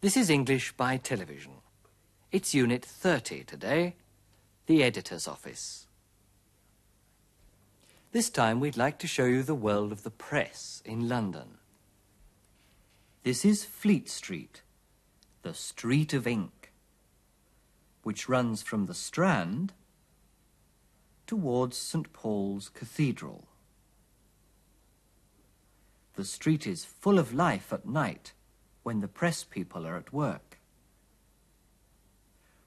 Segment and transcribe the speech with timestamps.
[0.00, 1.54] This is English by television.
[2.30, 3.96] It's Unit 30 today,
[4.66, 5.88] the editor's office.
[8.12, 11.58] This time we'd like to show you the world of the press in London.
[13.24, 14.62] This is Fleet Street,
[15.42, 16.70] the street of ink,
[18.04, 19.72] which runs from the Strand
[21.26, 22.12] towards St.
[22.12, 23.48] Paul's Cathedral.
[26.14, 28.32] The street is full of life at night
[28.88, 30.58] when the press people are at work.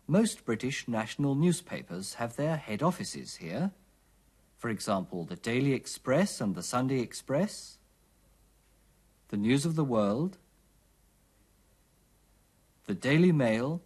[0.05, 3.71] Most British national newspapers have their head offices here.
[4.59, 7.79] For example, the Daily Express and the Sunday Express,
[9.29, 10.37] the News of the World,
[12.85, 13.81] the Daily Mail,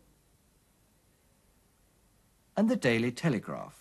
[2.57, 3.79] and the Daily Telegraph.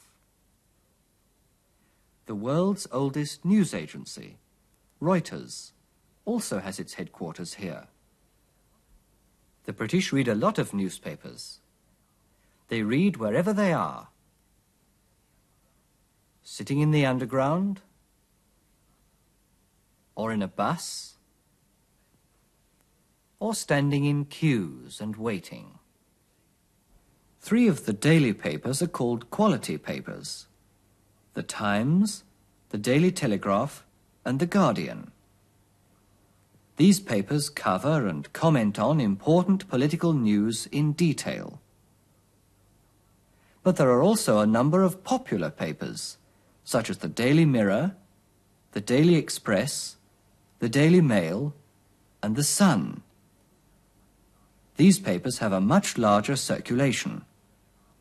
[2.26, 4.38] The world's oldest news agency,
[5.02, 5.72] Reuters,
[6.24, 7.88] also has its headquarters here.
[9.64, 11.60] The British read a lot of newspapers.
[12.68, 14.08] They read wherever they are.
[16.42, 17.80] Sitting in the underground,
[20.14, 21.16] or in a bus,
[23.40, 25.78] or standing in queues and waiting.
[27.40, 30.46] Three of the daily papers are called quality papers.
[31.34, 32.24] The Times,
[32.68, 33.84] the Daily Telegraph,
[34.24, 35.10] and the Guardian.
[36.76, 41.60] These papers cover and comment on important political news in detail.
[43.62, 46.18] But there are also a number of popular papers,
[46.64, 47.94] such as the Daily Mirror,
[48.72, 49.96] the Daily Express,
[50.58, 51.54] the Daily Mail,
[52.22, 53.02] and the Sun.
[54.76, 57.24] These papers have a much larger circulation,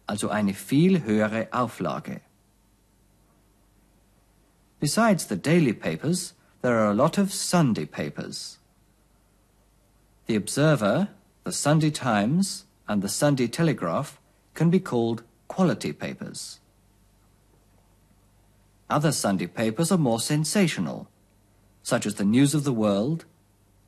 [0.09, 2.21] also eine viel höhere Auflage.
[4.79, 8.57] Besides the daily papers, there are a lot of Sunday papers.
[10.33, 11.09] The Observer,
[11.43, 14.19] the Sunday Times, and the Sunday Telegraph
[14.55, 16.59] can be called quality papers.
[18.89, 21.07] Other Sunday papers are more sensational,
[21.83, 23.25] such as the News of the World,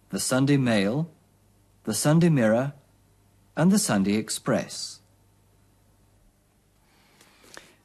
[0.10, 1.10] the Sunday Mail,
[1.84, 2.74] the Sunday Mirror,
[3.58, 5.00] and the Sunday Express.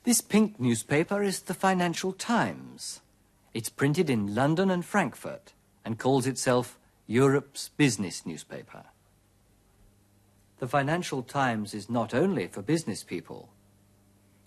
[0.04, 3.00] This pink newspaper is the Financial Times.
[3.54, 6.78] It's printed in London and Frankfurt and calls itself
[7.10, 8.84] Europe's business newspaper.
[10.60, 13.48] The Financial Times is not only for business people.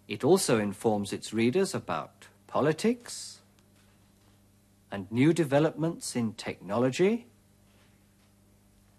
[0.08, 3.42] It also informs its readers about politics
[4.90, 7.28] and new developments in technology,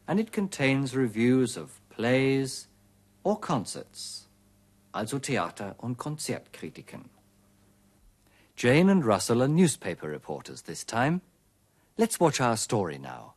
[0.07, 2.67] and it contains reviews of plays
[3.23, 4.27] or concerts,
[4.93, 7.09] also Theater- und Konzertkritiken.
[8.57, 11.23] Jane and Russell are newspaper reporters this time.
[11.97, 13.34] Let's watch our story now.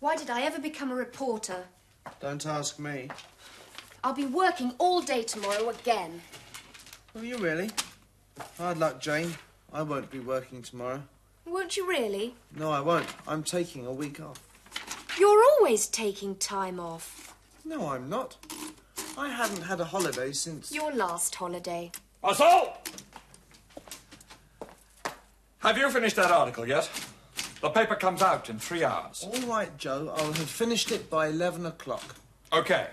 [0.00, 1.64] Why did I ever become a reporter?
[2.20, 3.10] Don't ask me.
[4.02, 6.22] I'll be working all day tomorrow again.
[7.12, 7.70] Will you really?
[8.56, 9.34] Hard luck, Jane.
[9.74, 11.02] I won't be working tomorrow.
[11.44, 12.34] Won't you really?
[12.56, 13.06] No, I won't.
[13.28, 14.40] I'm taking a week off.
[15.18, 17.36] You're always taking time off.
[17.66, 18.38] No, I'm not.
[19.18, 20.72] I haven't had a holiday since.
[20.72, 21.92] Your last holiday.
[22.24, 22.78] Russell!
[25.58, 26.88] Have you finished that article yet?
[27.60, 29.26] The paper comes out in three hours.
[29.26, 30.14] All right, Joe.
[30.16, 32.16] I'll have finished it by 11 o'clock.
[32.52, 32.86] Okay.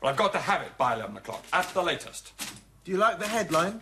[0.00, 2.32] Well, I've got to have it by 11 o'clock, at the latest.
[2.84, 3.80] Do you like the headline?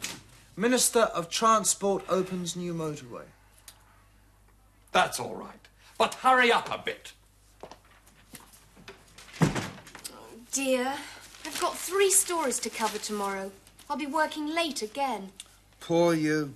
[0.57, 3.27] Minister of Transport opens new motorway.
[4.93, 5.69] That's all right.
[5.99, 7.13] But hurry up a bit.
[10.51, 10.95] Dear,
[11.45, 13.53] I've got three stories to cover tomorrow.
[13.89, 15.33] I'll be working late again.
[15.81, 16.55] Poor you.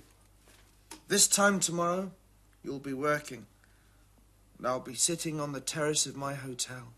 [1.07, 2.11] This time tomorrow,
[2.63, 3.45] you'll be working.
[4.57, 6.93] And I'll be sitting on the terrace of my hotel,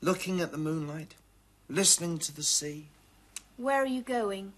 [0.00, 1.14] looking at the moonlight,
[1.68, 2.86] listening to the sea.
[3.56, 4.52] Where are you going?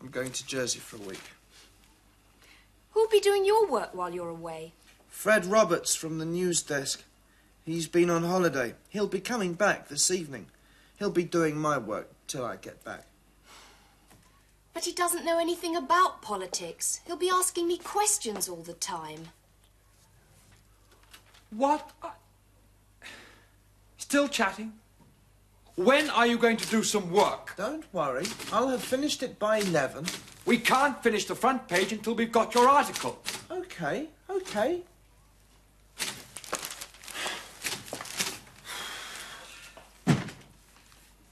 [0.00, 1.30] I'm going to Jersey for a week.
[2.90, 4.72] Who'll be doing your work while you're away?
[5.08, 7.02] Fred Roberts from the news desk.
[7.64, 8.74] He's been on holiday.
[8.88, 10.46] He'll be coming back this evening.
[10.96, 13.06] He'll be doing my work till I get back.
[14.74, 17.00] But he doesn't know anything about politics.
[17.06, 19.28] He'll be asking me questions all the time.
[21.50, 21.92] What?
[23.96, 24.72] Still chatting?
[25.76, 27.54] When are you going to do some work?
[27.56, 28.26] Don't worry.
[28.52, 30.06] I'll have finished it by 11.
[30.44, 33.18] We can't finish the front page until we've got your article.
[33.50, 34.82] Okay, okay.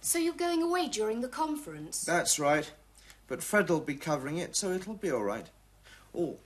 [0.01, 2.05] So you're going away during the conference?
[2.05, 2.71] That's right.
[3.33, 5.47] But Fred'll be covering it, so it'll be all right.
[6.15, 6.37] Oh,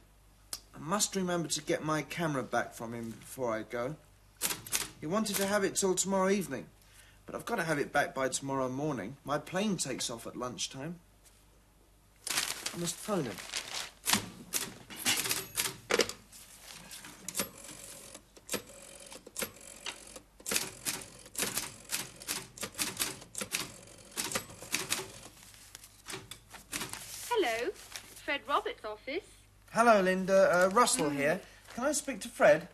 [0.73, 3.97] I must remember to get my camera back from him before I go.
[5.01, 6.67] He wanted to have it till tomorrow evening,
[7.27, 9.17] but I've got to have it back by tomorrow morning.
[9.25, 11.01] My plane takes off at lunchtime.
[12.73, 13.35] I must phone him.
[27.39, 27.71] Hello,
[28.25, 29.25] Fred Roberts' office.
[29.77, 30.51] Hello, Linda.
[30.51, 31.39] Uh, Russell here.
[31.75, 32.69] Can I speak to Fred?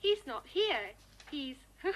[0.00, 0.90] He's not here.
[1.30, 1.56] He's.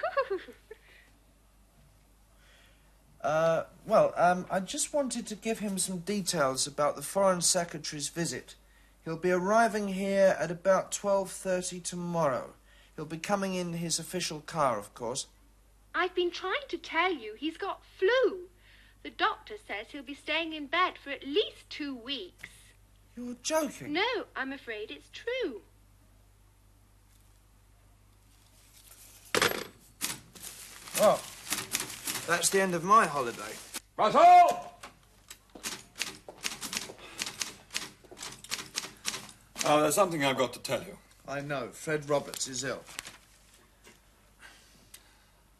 [3.23, 8.09] Uh, well, um, I just wanted to give him some details about the Foreign Secretary's
[8.09, 8.55] visit.
[9.05, 12.55] He'll be arriving here at about 12.30 tomorrow.
[12.95, 15.27] He'll be coming in his official car, of course.
[15.93, 18.47] I've been trying to tell you he's got flu.
[19.03, 22.49] The doctor says he'll be staying in bed for at least two weeks.
[23.23, 23.93] You're joking.
[23.93, 25.61] No, I'm afraid it's true.
[30.99, 31.19] Well,
[32.27, 33.53] that's the end of my holiday.
[33.95, 34.73] Russell!
[39.65, 40.97] Oh, there's something I've got to tell you.
[41.27, 41.69] I know.
[41.71, 42.83] Fred Roberts is ill.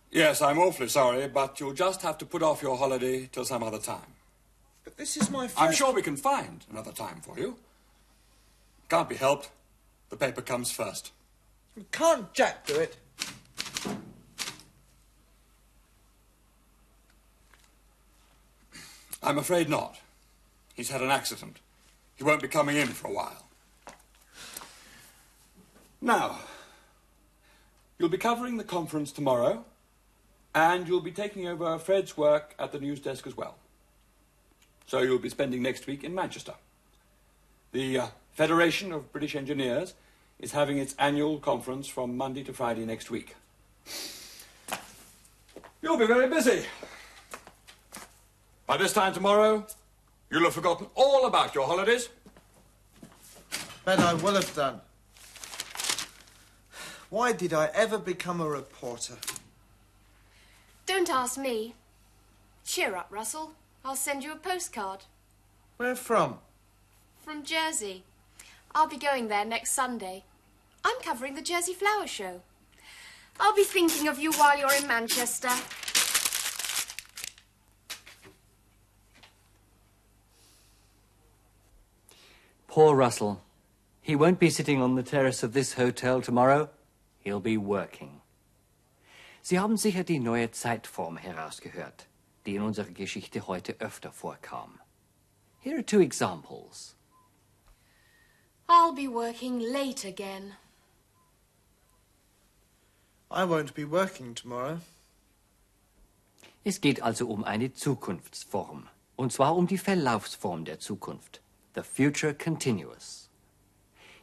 [0.09, 3.61] Yes, I'm awfully sorry, but you'll just have to put off your holiday till some
[3.61, 4.10] other time.
[4.91, 7.55] But this is my 1st I'm sure we can find another time for you.
[8.89, 9.49] Can't be helped.
[10.09, 11.13] The paper comes first.
[11.93, 12.97] Can't Jack do it?
[19.23, 20.01] I'm afraid not.
[20.73, 21.59] He's had an accident.
[22.17, 23.45] He won't be coming in for a while.
[26.01, 26.39] Now,
[27.97, 29.63] you'll be covering the conference tomorrow,
[30.53, 33.55] and you'll be taking over Fred's work at the news desk as well.
[34.85, 36.53] So you'll be spending next week in Manchester.
[37.71, 39.93] The uh, Federation of British Engineers
[40.39, 43.35] is having its annual conference from Monday to Friday next week.
[45.81, 46.63] You'll be very busy.
[48.67, 49.65] By this time tomorrow,
[50.29, 52.09] you'll have forgotten all about your holidays.
[53.85, 54.81] Bet I will have done.
[57.09, 59.15] Why did I ever become a reporter?
[60.85, 61.73] Don't ask me.
[62.63, 63.53] Cheer up, Russell.
[63.83, 65.05] I'll send you a postcard.
[65.77, 66.37] Where from?
[67.23, 68.03] From Jersey.
[68.73, 70.23] I'll be going there next Sunday.
[70.85, 72.41] I'm covering the Jersey Flower Show.
[73.39, 75.49] I'll be thinking of you while you're in Manchester.
[82.67, 83.41] Poor Russell.
[84.01, 86.69] He won't be sitting on the terrace of this hotel tomorrow.
[87.19, 88.21] He'll be working.
[89.41, 92.05] Sie haben sicher die neue Zeitform herausgehört,
[92.45, 94.79] die in unserer Geschichte heute öfter vorkam.
[95.59, 96.95] Here are two examples.
[98.67, 100.55] I'll be working late again.
[103.29, 104.79] I won't be working tomorrow.
[106.63, 108.87] Es geht also um eine Zukunftsform.
[109.15, 111.41] Und zwar um die Verlaufsform der Zukunft.
[111.75, 113.29] The Future Continuous.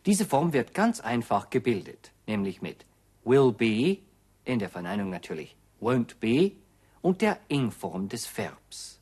[0.07, 2.85] Diese Form wird ganz einfach gebildet, nämlich mit
[3.25, 3.99] will be,
[4.45, 6.53] in der Verneinung natürlich won't be,
[7.03, 8.99] und der Ing-Form des Verbs.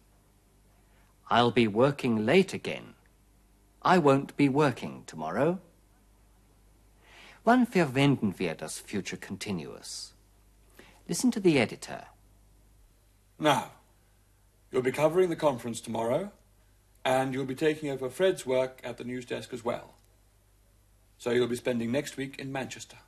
[1.30, 2.94] I'll be working late again.
[3.82, 5.58] I won't be working tomorrow.
[7.44, 10.12] Wann verwenden wir das Future Continuous?
[11.08, 12.06] Listen to the editor.
[13.38, 13.70] Now,
[14.72, 16.32] you'll be covering the conference tomorrow,
[17.04, 19.94] and you'll be taking over Fred's work at the news desk as well.
[21.18, 22.98] So you'll be spending next week in Manchester.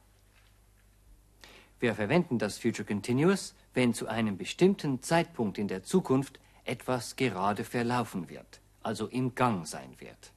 [1.80, 7.64] Wir verwenden das Future Continuous, wenn zu einem bestimmten Zeitpunkt in der Zukunft etwas gerade
[7.64, 10.32] verlaufen wird, also im Gang sein wird.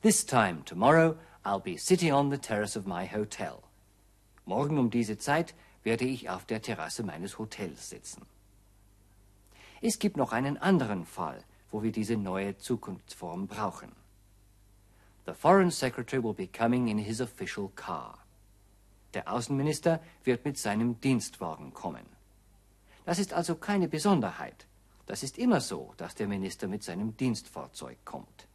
[0.00, 3.62] This time tomorrow I'll be sitting on the terrace of my hotel.
[4.46, 8.26] Morgen um diese Zeit werde ich auf der Terrasse meines Hotels sitzen.
[9.80, 13.92] Es gibt noch einen anderen Fall, wo wir diese neue Zukunftsform brauchen.
[15.26, 18.18] The Foreign Secretary will be coming in his official car.
[19.14, 22.06] Der Außenminister wird mit seinem Dienstwagen kommen.
[23.04, 24.66] Das ist also keine Besonderheit.
[25.06, 28.46] Das ist immer so, dass der Minister mit seinem Dienstfahrzeug kommt.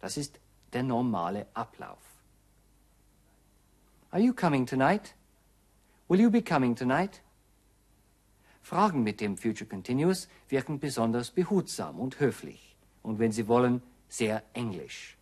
[0.00, 0.38] Das ist
[0.72, 2.02] der normale Ablauf.
[4.10, 5.14] Are you coming tonight?
[6.08, 7.22] Will you be coming tonight?
[8.62, 14.42] Fragen mit dem Future Continuous wirken besonders behutsam und höflich und wenn Sie wollen, sehr
[14.52, 15.16] englisch.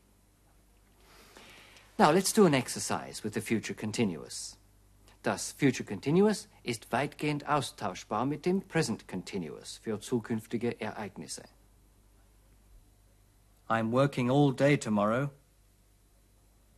[1.98, 4.56] Now let's do an exercise with the Future Continuous.
[5.24, 11.44] Das Future Continuous ist weitgehend austauschbar mit dem Present Continuous für zukünftige Ereignisse.
[13.66, 15.30] I'm working all day tomorrow.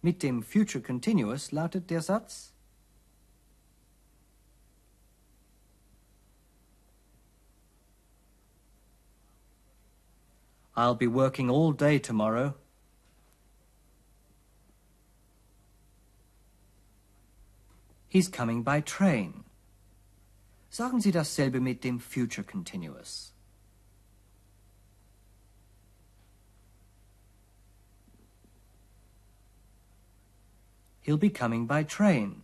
[0.01, 2.53] Mit dem Future Continuous lautet der Satz
[10.77, 12.55] I'll be working all day tomorrow.
[18.17, 19.45] He's coming by train.
[20.71, 23.33] Sagen Sie dasselbe mit dem Future Continuous.
[31.03, 32.41] He'll be coming by train.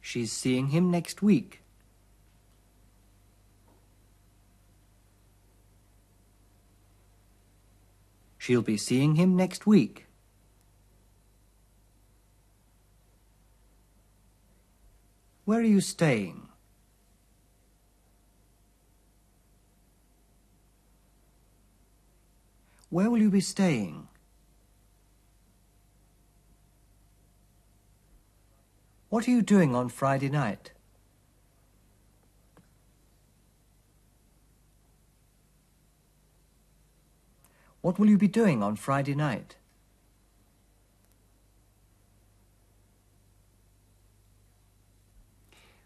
[0.00, 1.60] She's seeing him next week.
[8.36, 10.06] She'll be seeing him next week.
[15.44, 16.48] Where are you staying?
[22.90, 24.08] Where will you be staying?
[29.08, 30.72] What are you doing on Friday night?
[37.80, 39.56] What will you be doing on Friday night?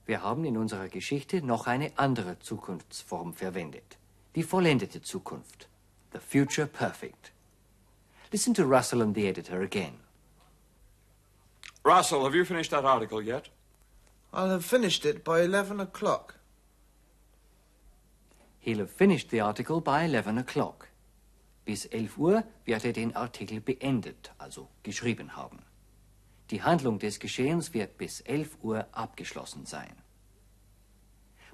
[0.06, 3.98] Wir haben in unserer Geschichte noch eine andere Zukunftsform verwendet.
[4.36, 5.68] Die vollendete Zukunft.
[6.12, 7.32] The future perfect.
[8.30, 9.98] Listen to Russell and the editor again.
[11.84, 13.50] Russell, have you finished that article yet?
[14.32, 16.34] I'll have finished it by 11 o'clock.
[18.60, 20.88] He'll have finished the article by 11 o'clock.
[21.64, 25.58] Bis 11 Uhr wird er den Artikel beendet, also geschrieben haben.
[26.50, 29.94] Die Handlung des Geschehens wird bis 11 Uhr abgeschlossen sein.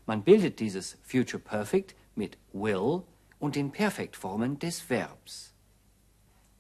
[0.07, 3.03] Man bildet dieses Future Perfect mit will
[3.39, 5.55] und den Perfektformen des Verbs.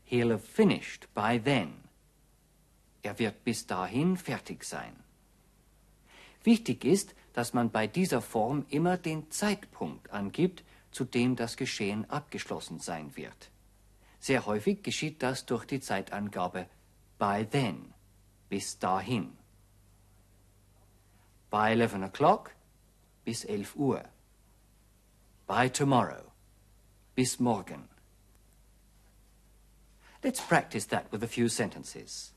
[0.08, 1.74] He'll have finished by then.
[3.02, 4.94] Er wird bis dahin fertig sein.
[6.44, 12.08] Wichtig ist, dass man bei dieser Form immer den Zeitpunkt angibt, zu dem das Geschehen
[12.10, 13.50] abgeschlossen sein wird.
[14.18, 16.68] Sehr häufig geschieht das durch die Zeitangabe
[17.18, 17.91] by then,
[18.52, 19.32] bis dahin.
[21.48, 22.50] By 11 o'clock,
[23.24, 24.04] bis 11 Uhr.
[25.46, 26.30] By tomorrow,
[27.14, 27.88] bis morgen.
[30.22, 32.34] Let's practice that with a few sentences.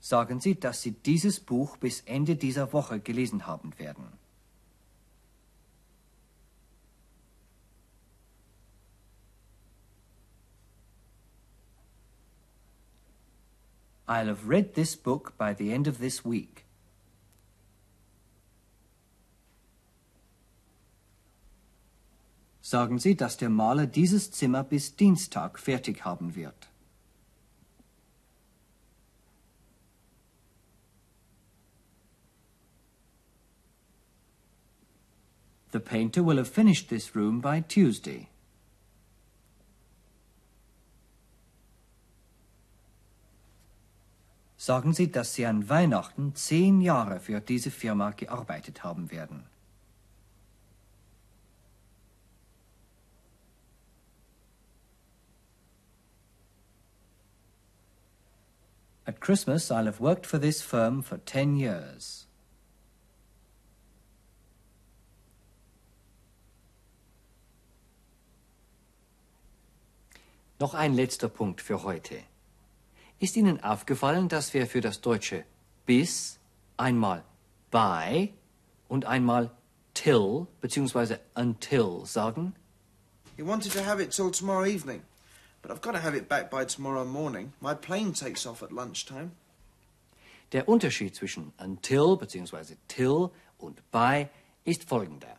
[0.00, 4.18] Sagen Sie, dass Sie dieses Buch bis Ende dieser Woche gelesen haben werden.
[14.06, 16.64] I'll have read this book by the end of this week.
[22.60, 26.68] Sagen Sie, dass der Maler dieses Zimmer bis Dienstag fertig haben wird.
[35.72, 38.28] The painter will have finished this room by Tuesday.
[44.64, 49.44] Sagen Sie, dass Sie an Weihnachten zehn Jahre für diese Firma gearbeitet haben werden.
[59.04, 62.26] At Christmas, I'll have worked for this firm for ten years.
[70.58, 72.22] Noch ein letzter Punkt für heute.
[73.24, 75.46] Ist Ihnen aufgefallen, dass wir für das deutsche
[75.86, 76.38] bis
[76.76, 77.24] einmal
[77.70, 78.34] by
[78.86, 79.50] und einmal
[79.94, 81.16] till bzw.
[81.34, 82.54] until sagen?
[83.38, 85.00] He wanted to have it till tomorrow evening,
[85.62, 87.54] but I've got to have it back by tomorrow morning.
[87.62, 89.30] My plane takes off at lunchtime.
[90.52, 92.76] Der Unterschied zwischen until bzw.
[92.88, 94.28] till und by
[94.66, 95.38] ist folgender.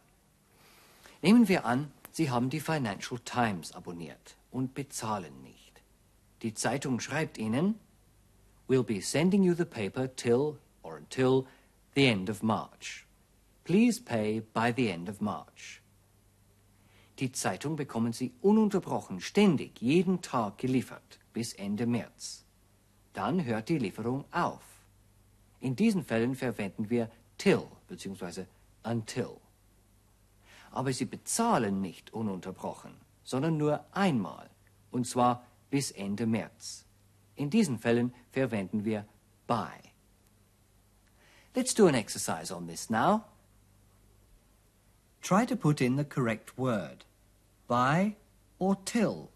[1.22, 5.65] Nehmen wir an, Sie haben die Financial Times abonniert und bezahlen nicht.
[6.46, 7.80] Die Zeitung schreibt Ihnen,
[8.68, 11.48] We'll be sending you the paper till or until
[11.96, 13.08] the end of March.
[13.64, 15.82] Please pay by the end of March.
[17.18, 22.46] Die Zeitung bekommen Sie ununterbrochen, ständig, jeden Tag geliefert, bis Ende März.
[23.14, 24.62] Dann hört die Lieferung auf.
[25.62, 27.10] In diesen Fällen verwenden wir
[27.40, 28.46] till bzw.
[28.84, 29.38] until.
[30.70, 34.52] Aber Sie bezahlen nicht ununterbrochen, sondern nur einmal,
[34.92, 36.86] und zwar bis Ende März.
[37.36, 39.06] In diesen Fällen verwenden wir
[39.48, 39.92] by.
[41.56, 43.26] Let's do an exercise on this now.
[45.22, 47.06] Try to put in the correct word,
[47.68, 48.16] by
[48.60, 49.32] or till.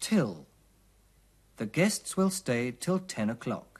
[0.00, 0.46] Till.
[1.56, 3.75] The guests will stay till 10 o'clock.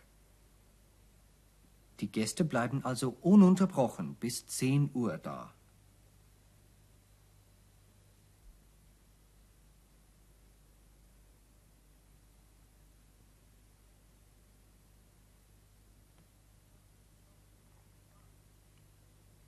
[2.01, 5.53] Die Gäste bleiben also ununterbrochen bis 10 Uhr da.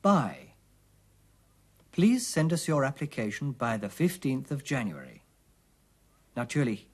[0.01, 0.55] By.
[1.93, 5.21] Please send us your application by the 15th of January.
[6.35, 6.87] Natürlich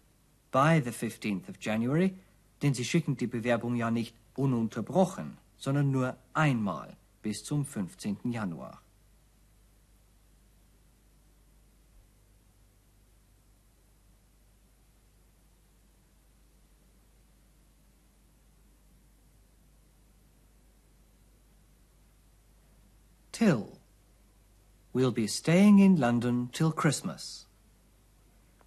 [0.50, 2.14] by the 15th of January,
[2.62, 8.30] denn Sie schicken die Bewerbung ja nicht ununterbrochen, sondern nur einmal bis zum 15.
[8.30, 8.83] Januar.
[23.33, 23.80] Till.
[24.92, 27.49] We'll be staying in London till Christmas.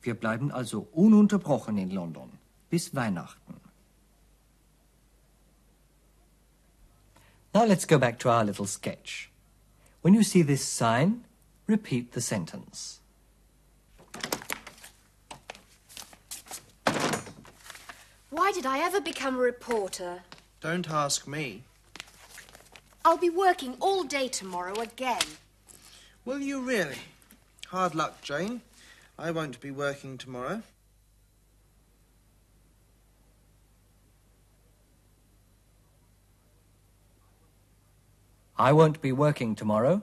[0.02, 2.40] Wir bleiben also ununterbrochen in London
[2.72, 3.67] bis Weihnachten.
[7.58, 9.32] Now let's go back to our little sketch.
[10.04, 11.24] When you see this sign,
[11.66, 13.00] repeat the sentence.
[18.30, 20.22] Why did I ever become a reporter?
[20.62, 21.64] Don't ask me.
[23.04, 25.26] I'll be working all day tomorrow again.
[26.26, 27.02] Will you really?
[27.70, 28.62] Hard luck, Jane.
[29.18, 30.62] I won't be working tomorrow.
[38.60, 40.02] I won't be working tomorrow.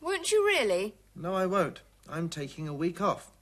[0.00, 0.94] Won't you really?
[1.16, 1.80] No, I won't.
[2.08, 3.32] I'm taking a week off.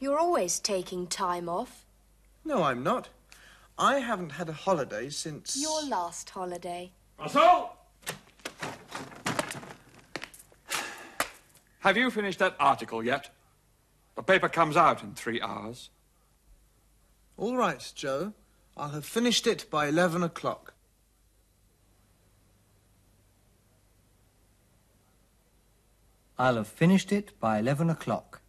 [0.00, 1.84] You're always taking time off.
[2.44, 3.08] No, I'm not.
[3.78, 5.56] I haven't had a holiday since.
[5.56, 6.90] Your last holiday.
[7.20, 7.76] Russell!
[11.80, 13.30] Have you finished that article yet?
[14.16, 15.90] The paper comes out in three hours.
[17.36, 18.32] All right, Joe.
[18.76, 20.74] I'll have finished it by 11 o'clock.
[26.38, 28.40] I'll have finished it by 11 o'clock.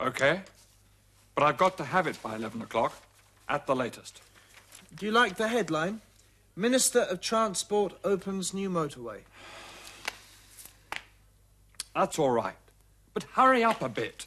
[0.00, 0.42] Okay.
[1.34, 2.94] But I've got to have it by 11 o'clock,
[3.48, 4.20] at the latest.
[4.96, 6.00] Do you like the headline?
[6.54, 9.20] Minister of Transport opens new motorway.
[11.94, 12.54] That's all right.
[13.12, 14.26] But hurry up a bit.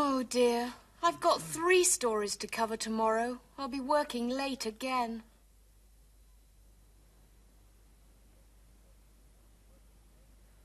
[0.00, 0.74] Oh dear.
[1.02, 3.40] I've got three stories to cover tomorrow.
[3.58, 5.24] I'll be working late again.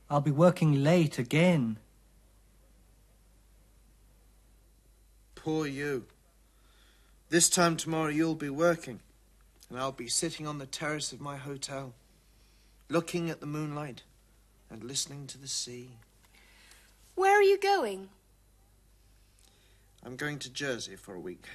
[0.08, 1.78] I'll be working late again.
[5.34, 6.04] Poor you.
[7.28, 9.00] This time tomorrow you'll be working,
[9.68, 11.92] and I'll be sitting on the terrace of my hotel,
[12.88, 14.04] looking at the moonlight
[14.70, 15.90] and listening to the sea.
[17.16, 18.10] Where are you going?
[20.04, 21.46] I'm going to Jersey for a week.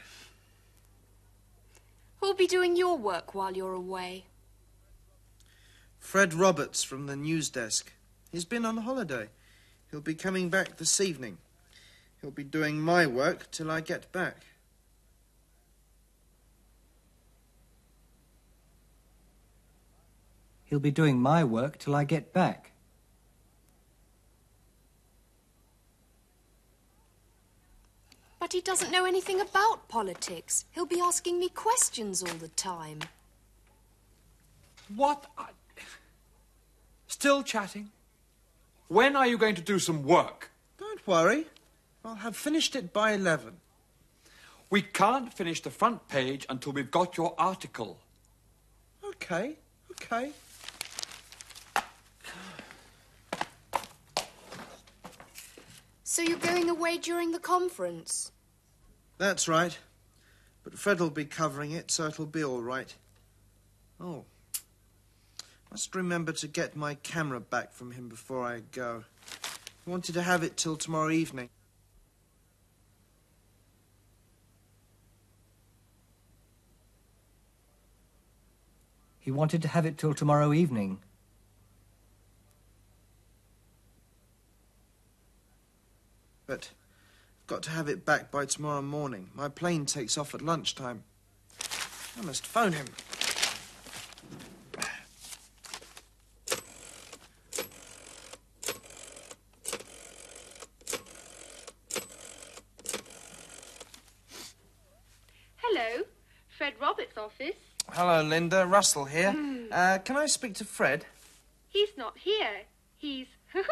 [2.19, 4.25] Who'll be doing your work while you're away?
[5.99, 7.91] Fred Roberts from the news desk.
[8.31, 9.27] He's been on holiday.
[9.91, 11.37] He'll be coming back this evening.
[12.21, 14.45] He'll be doing my work till I get back.
[20.65, 22.68] He'll be doing my work till I get back.
[28.49, 30.65] But he doesn't know anything about politics.
[30.71, 32.97] He'll be asking me questions all the time.
[34.95, 35.27] What?
[35.37, 35.49] I...
[37.05, 37.91] Still chatting?
[38.87, 40.49] When are you going to do some work?
[40.79, 41.45] Don't worry.
[42.03, 43.57] I'll have finished it by 11.
[44.71, 47.99] We can't finish the front page until we've got your article.
[49.05, 49.57] Okay,
[49.91, 50.31] okay.
[56.03, 58.31] So you're going away during the conference?
[59.19, 59.77] That's right.
[60.63, 62.95] But Fred'll be covering it, so it'll be all right.
[63.99, 64.23] Oh.
[65.69, 69.03] Must remember to get my camera back from him before I go.
[69.85, 71.49] He wanted to have it till tomorrow evening.
[79.19, 80.99] He wanted to have it till tomorrow evening.
[86.47, 86.69] But
[87.49, 89.31] got to have it back by tomorrow morning.
[89.33, 91.03] My plane takes off at lunchtime.
[92.15, 92.85] I must phone him.
[105.57, 106.03] Hello.
[106.55, 107.55] Fred Roberts' office.
[107.91, 108.67] Hello, Linda.
[108.67, 109.35] Russell here.
[109.71, 111.05] Uh, can I speak to Fred?
[111.67, 112.61] He's not here.
[112.97, 113.27] He's.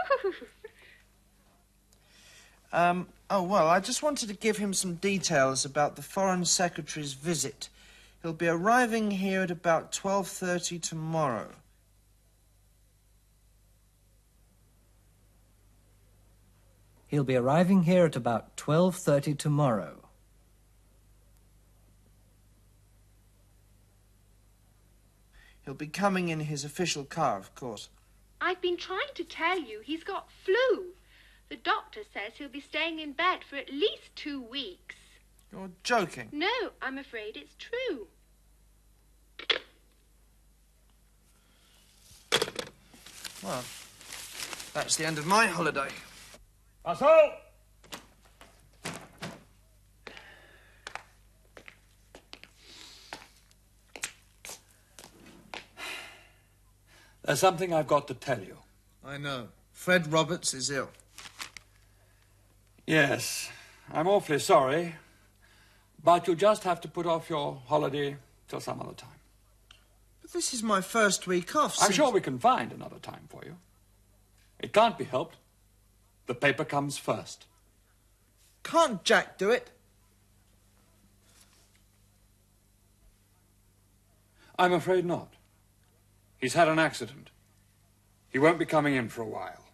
[2.73, 7.13] Um, oh, well, I just wanted to give him some details about the Foreign Secretary's
[7.13, 7.69] visit.
[8.21, 11.49] He'll be arriving here at about 12.30 tomorrow.
[17.07, 20.03] He'll be arriving here at about 12.30 tomorrow.
[25.63, 27.89] He'll be coming in his official car, of course.
[28.39, 30.93] I've been trying to tell you he's got flu.
[31.49, 34.95] The doctor says he'll be staying in bed for at least two weeks.
[35.51, 36.29] You're joking.
[36.31, 38.07] No, I'm afraid it's true.
[43.43, 43.63] Well,
[44.73, 45.87] that's the end of my holiday.
[46.85, 47.31] Russell!
[57.23, 58.57] There's something I've got to tell you.
[59.05, 59.49] I know.
[59.71, 60.89] Fred Roberts is ill.
[62.87, 63.51] Yes,
[63.91, 64.95] I'm awfully sorry,
[66.01, 68.15] but you'll just have to put off your holiday
[68.47, 69.19] till some other time.
[70.21, 71.77] But this is my first week off.
[71.81, 73.57] I'm sure we can find another time for you.
[74.57, 75.35] It can't be helped.
[76.27, 77.45] The paper comes first.
[78.63, 79.69] Can't Jack do it?
[84.57, 85.33] I'm afraid not.
[86.37, 87.31] He's had an accident.
[88.29, 89.66] He won't be coming in for a while.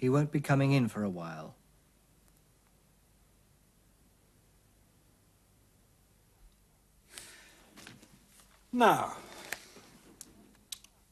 [0.00, 1.56] He won't be coming in for a while.
[8.72, 9.18] Now,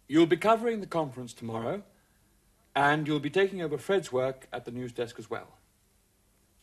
[0.06, 1.82] you'll be covering the conference tomorrow,
[2.74, 5.58] and you'll be taking over Fred's work at the news desk as well.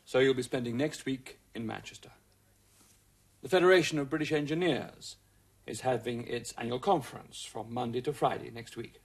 [0.03, 2.09] So you'll be spending next week in Manchester.
[3.43, 5.17] The Federation of British Engineers
[5.67, 8.99] is having its annual conference from Monday to Friday next week.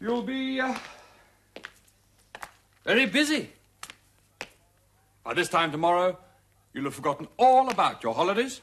[0.00, 0.74] You'll be uh,
[2.84, 3.50] very busy.
[5.24, 6.18] By this time tomorrow,
[6.72, 8.60] you'll have forgotten all about your holidays.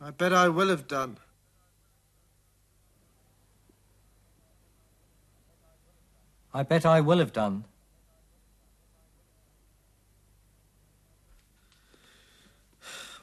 [0.00, 1.18] I bet I will have done.
[6.54, 7.64] I bet I will have done.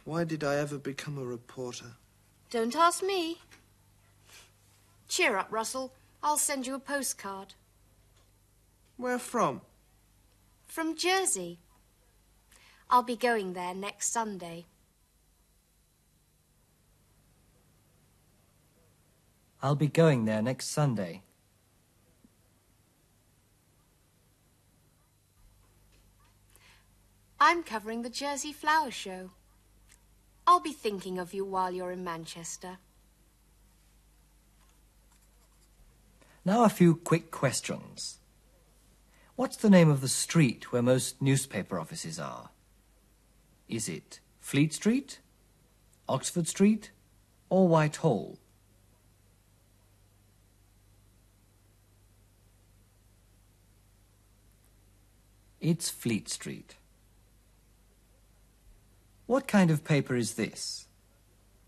[0.06, 1.92] Why did I ever become a reporter?
[2.50, 3.38] Don't ask me.
[5.08, 5.92] Cheer up, Russell.
[6.22, 7.54] I'll send you a postcard.
[8.98, 9.62] Where from?
[10.68, 11.60] From Jersey.
[12.90, 14.66] I'll be going there next Sunday.
[19.62, 21.22] I'll be going there next Sunday.
[27.40, 29.32] I'm covering the Jersey Flower Show.
[30.46, 32.80] I'll be thinking of you while you're in Manchester.
[36.46, 38.20] Now a few quick questions.
[39.36, 42.50] What's the name of the street where most newspaper offices are?
[43.68, 45.20] Is it Fleet Street,
[46.08, 46.92] Oxford Street,
[47.50, 48.40] or Whitehall?
[55.62, 56.76] It's Fleet Street.
[59.26, 60.88] What kind of paper is this?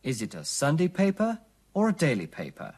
[0.02, 1.40] Is it a Sunday paper
[1.74, 2.76] or a daily paper?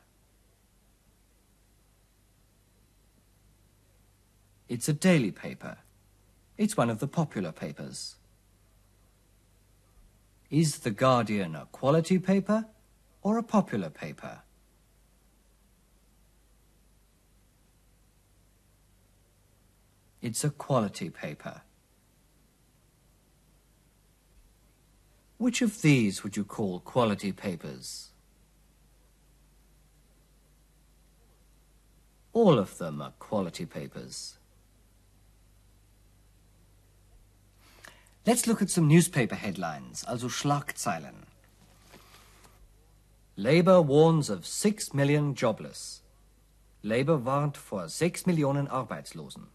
[4.68, 5.78] It's a daily paper.
[6.58, 8.16] It's one of the popular papers.
[10.50, 12.66] Is The Guardian a quality paper
[13.22, 14.40] or a popular paper?
[20.22, 21.62] It's a quality paper.
[25.38, 28.12] Which of these would you call quality papers?
[32.32, 34.38] All of them are quality papers.
[38.26, 41.26] Let's look at some newspaper headlines, also Schlagzeilen.
[43.36, 46.04] Labour warns of 6 million jobless.
[46.84, 49.48] Labour warnt vor 6 Millionen Arbeitslosen.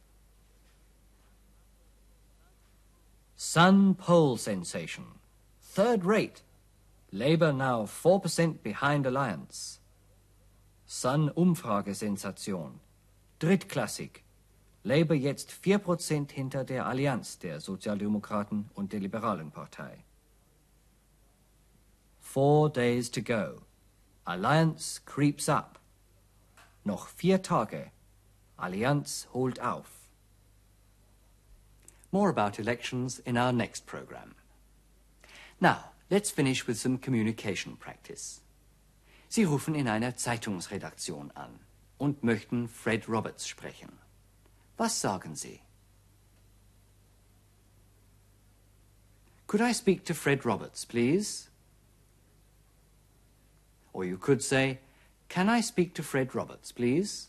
[3.37, 5.05] Sun poll sensation.
[5.63, 6.43] Third rate.
[7.13, 9.79] Labour now 4% behind Alliance.
[10.87, 12.81] Sun Umfragesensation.
[13.41, 14.23] Drittklassig.
[14.89, 20.03] Labour jetzt 4% hinter der Allianz der Sozialdemokraten und der Liberalen Partei.
[22.21, 23.61] Four days to go.
[24.25, 25.79] Alliance creeps up.
[26.85, 27.91] Noch vier Tage.
[28.57, 29.91] Allianz holt auf.
[32.11, 34.35] More about elections in our next program.
[35.61, 38.41] Now, let's finish with some communication practice.
[39.29, 41.61] Sie rufen in einer Zeitungsredaktion an
[41.99, 44.08] und möchten Fred Roberts sprechen.
[44.79, 45.61] Was sagen Sie?
[49.49, 51.49] Could I speak to Fred Roberts, please?
[53.93, 54.79] Or you could say,
[55.29, 57.29] Can I speak to Fred Roberts, please?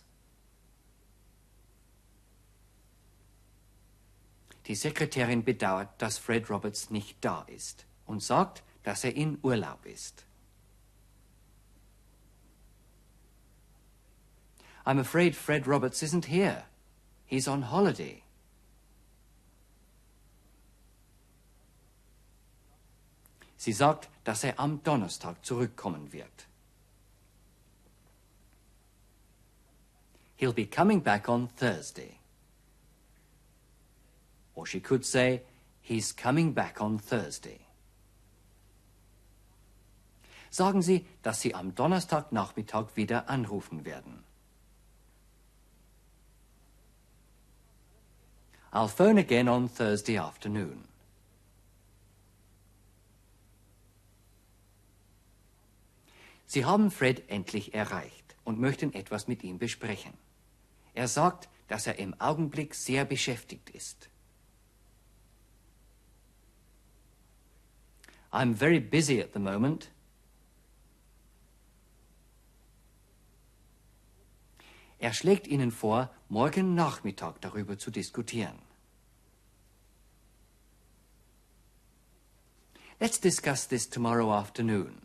[4.65, 9.85] Die Sekretärin bedauert, dass Fred Roberts nicht da ist und sagt, dass er in Urlaub
[9.85, 10.25] ist.
[14.85, 16.65] I'm afraid Fred Roberts isn't here.
[17.29, 18.23] He's on holiday.
[23.55, 26.47] Sie sagt, dass er am Donnerstag zurückkommen wird.
[30.37, 32.17] He'll be coming back on Thursday.
[34.55, 35.41] Or she could say,
[35.81, 37.59] he's coming back on Thursday.
[40.49, 44.23] Sagen Sie, dass Sie am Donnerstagnachmittag wieder anrufen werden.
[48.71, 50.83] I'll phone again on Thursday afternoon.
[56.45, 60.13] Sie haben Fred endlich erreicht und möchten etwas mit ihm besprechen.
[60.93, 64.09] Er sagt, dass er im Augenblick sehr beschäftigt ist.
[68.31, 69.91] I'm very busy at the moment.
[74.99, 78.59] Er schlägt Ihnen vor, morgen Nachmittag darüber zu diskutieren.
[82.99, 85.01] Let's discuss this tomorrow afternoon.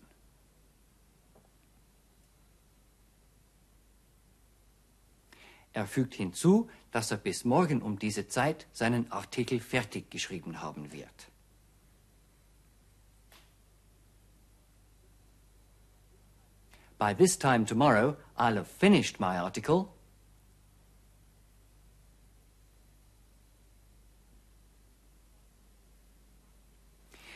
[5.72, 10.92] Er fügt hinzu, dass er bis morgen um diese Zeit seinen Artikel fertig geschrieben haben
[10.92, 11.30] wird.
[16.98, 19.93] By this time tomorrow, I'll have finished my article.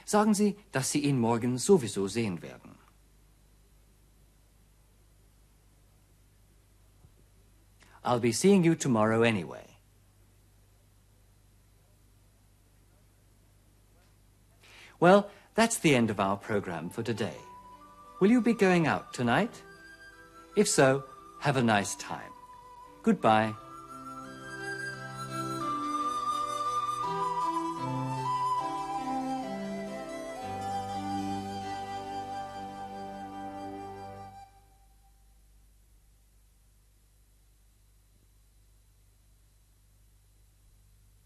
[0.08, 2.78] Sagen Sie, dass Sie ihn morgen sowieso sehen werden.
[8.02, 9.66] I'll be seeing you tomorrow anyway.
[14.98, 17.36] Well, that's the end of our program for today.
[18.18, 19.62] Will you be going out tonight?
[20.56, 21.04] If so,
[21.40, 22.32] have a nice time.
[23.02, 23.52] Goodbye.